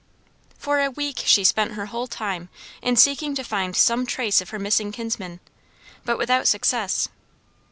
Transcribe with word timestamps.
For 0.57 0.79
a 0.79 0.89
week 0.89 1.21
she 1.25 1.43
spent 1.43 1.73
her 1.73 1.85
whole 1.85 2.07
time 2.07 2.49
in 2.81 2.95
seeking 2.95 3.35
to 3.35 3.43
find 3.43 3.75
some 3.75 4.07
trace 4.07 4.41
of 4.41 4.49
her 4.49 4.57
missing 4.57 4.91
kinsmen, 4.91 5.39
but 6.05 6.17
without 6.17 6.47
success. 6.47 7.07